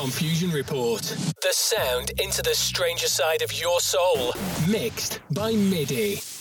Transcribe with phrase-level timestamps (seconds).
[0.00, 1.02] Confusion Report.
[1.42, 4.32] The sound into the stranger side of your soul.
[4.66, 6.39] Mixed by MIDI.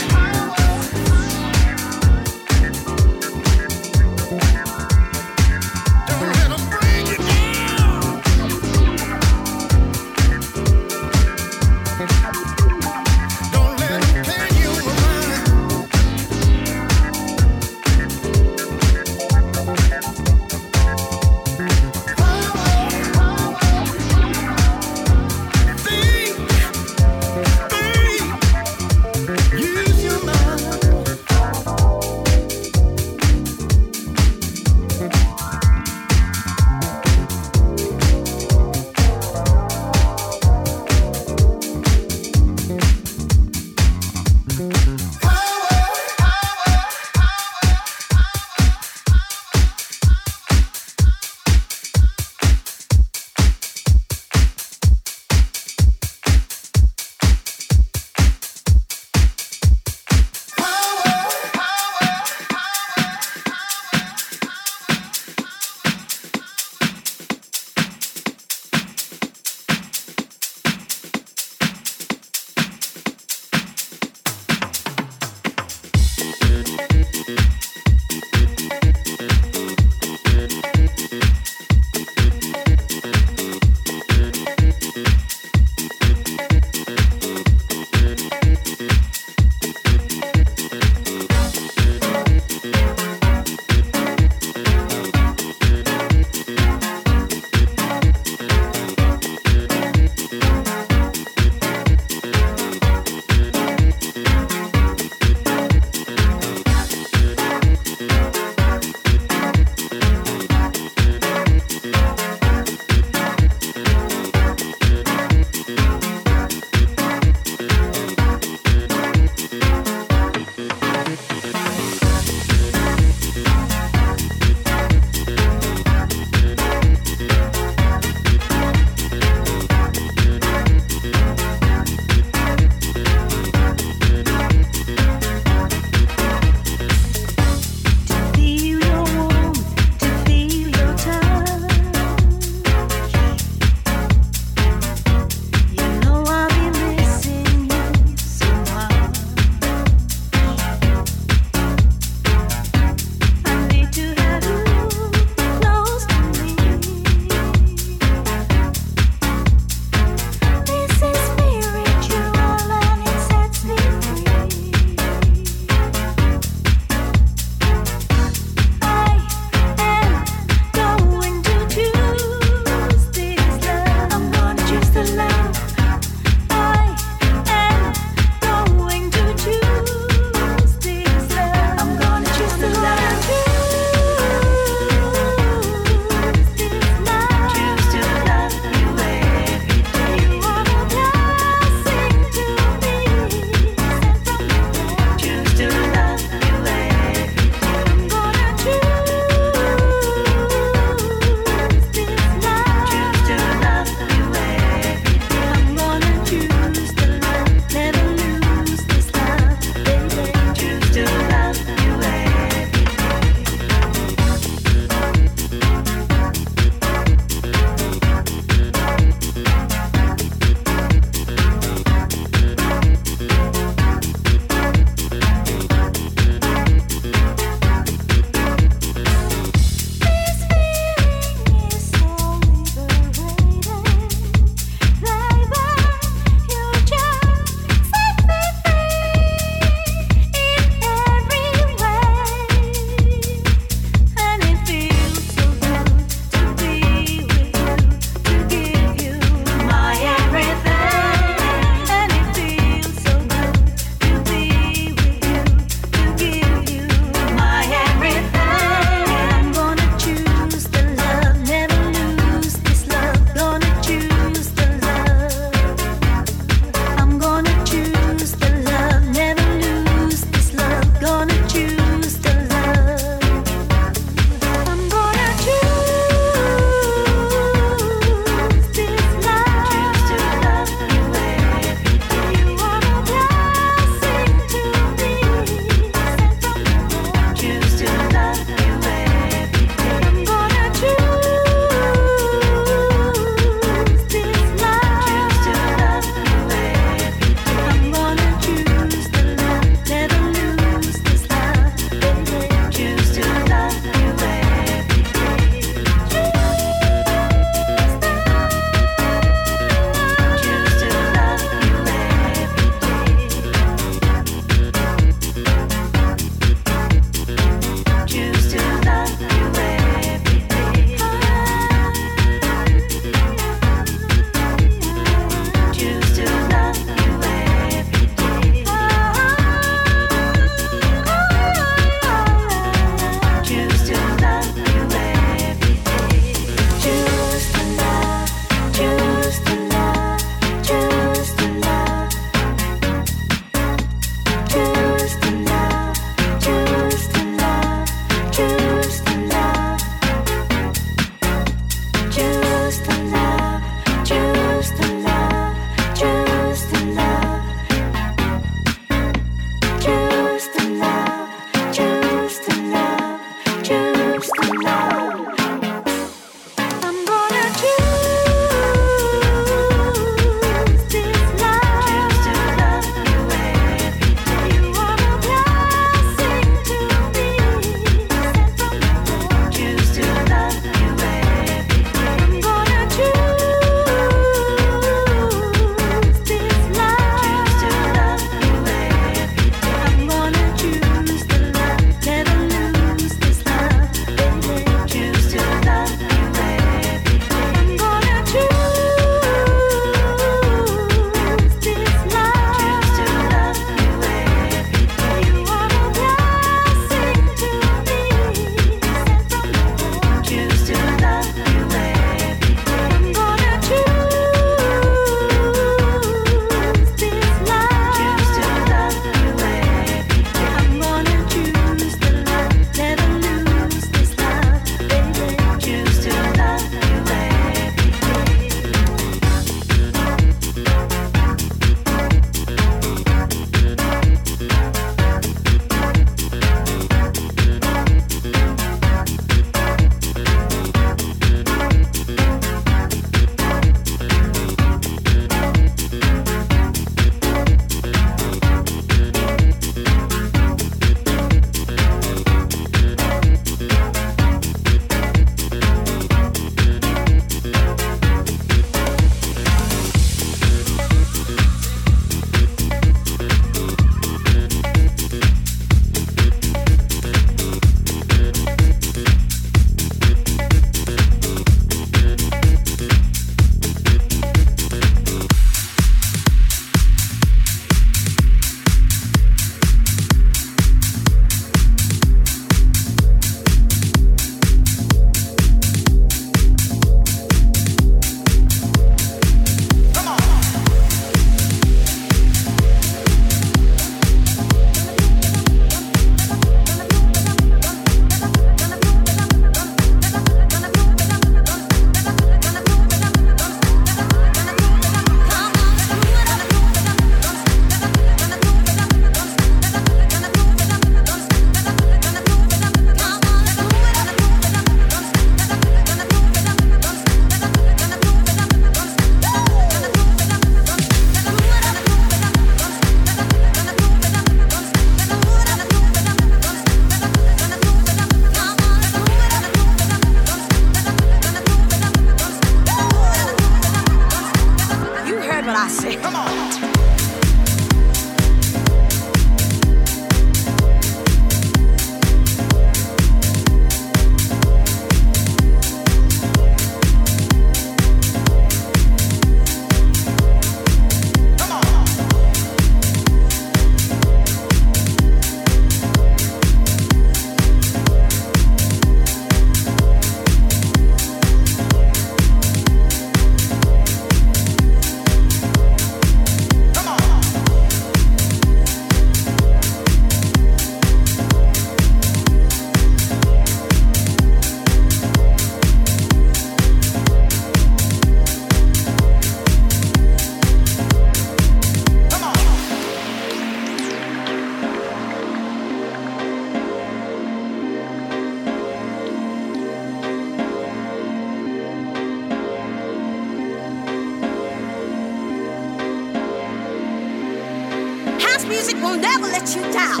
[598.56, 600.00] Will never let you down.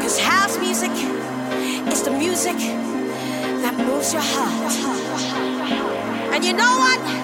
[0.00, 0.90] Cause house music
[1.92, 2.56] is the music
[3.62, 4.74] that moves your heart.
[6.34, 7.17] And you know what?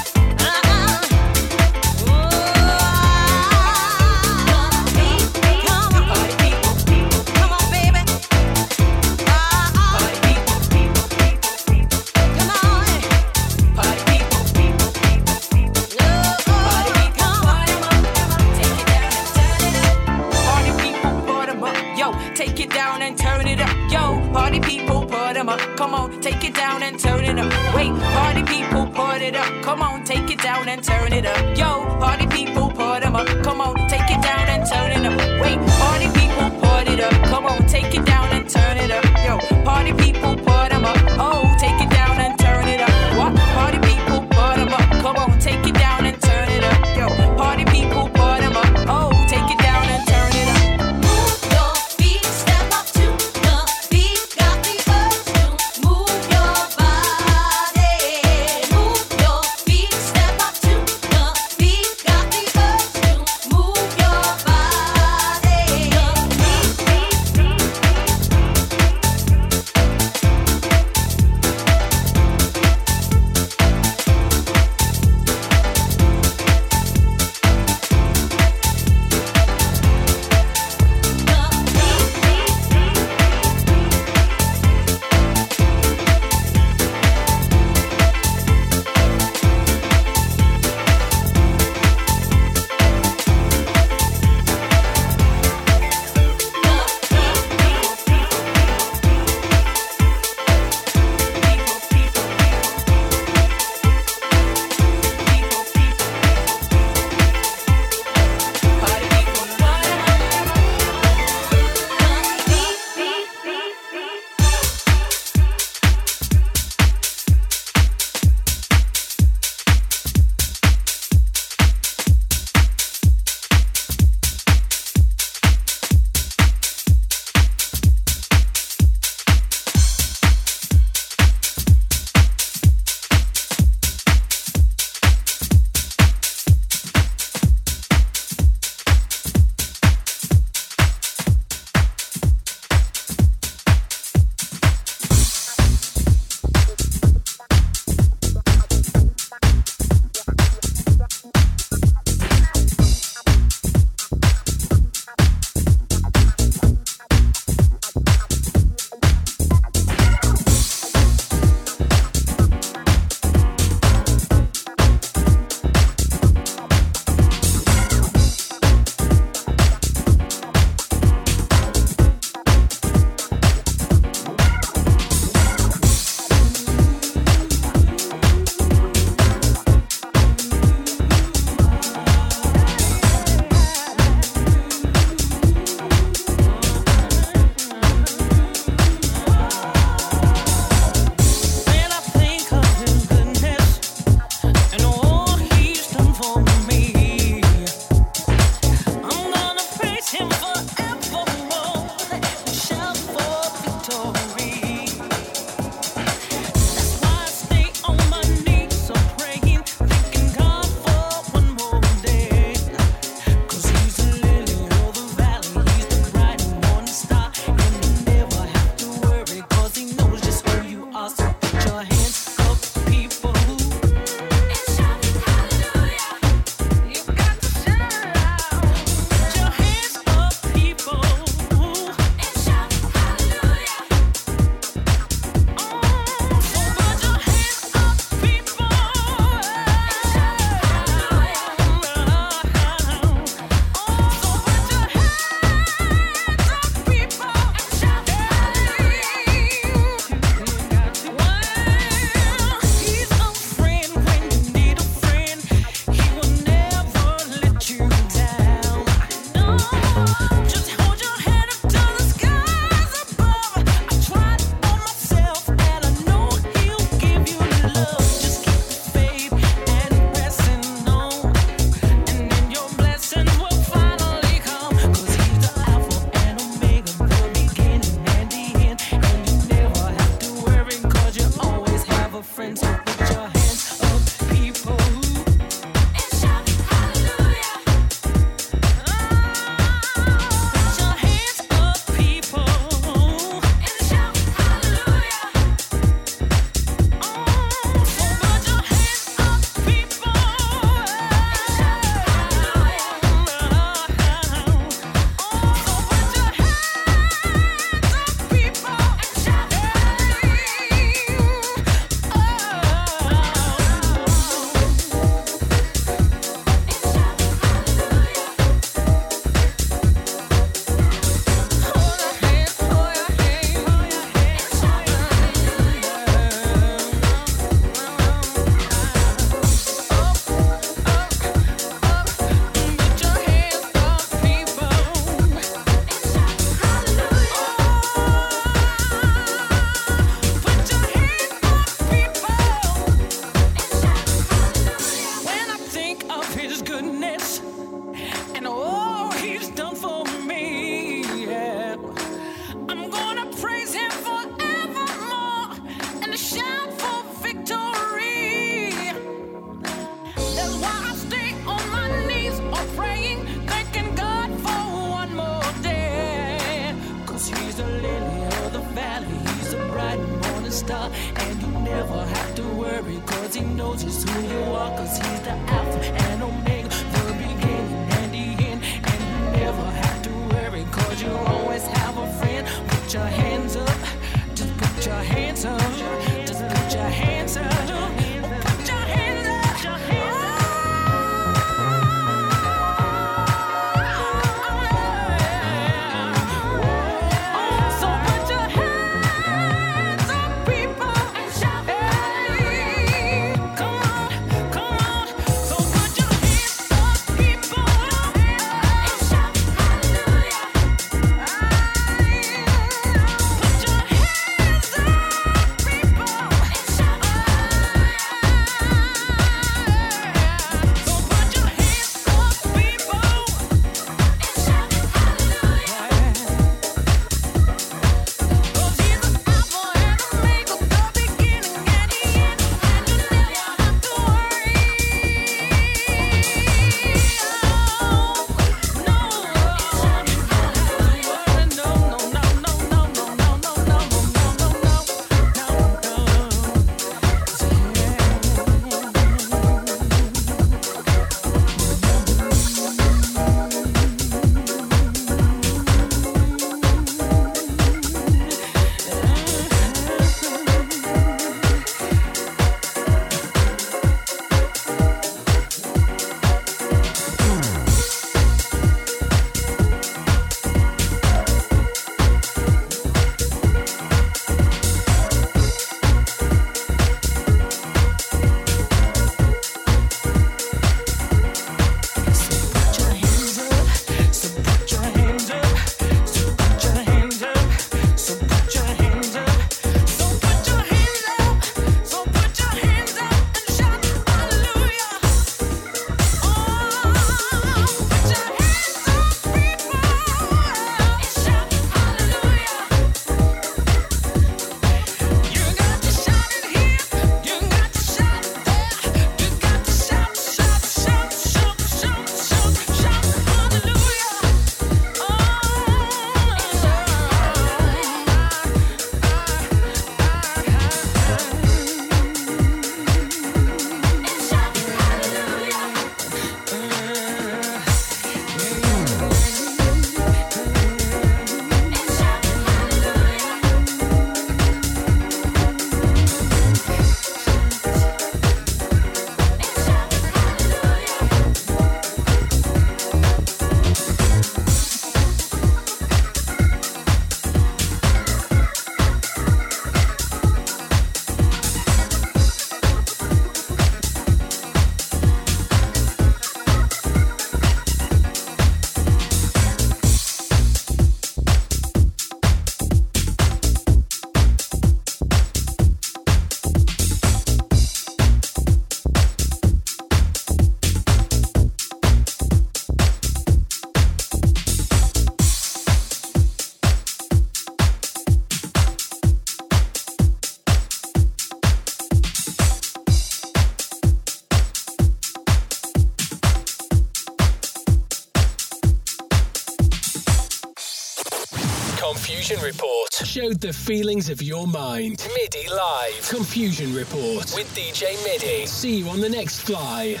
[593.36, 595.06] with the feelings of your mind.
[595.14, 598.46] MIDI Live Confusion Report with DJ MIDI.
[598.46, 600.00] See you on the next fly.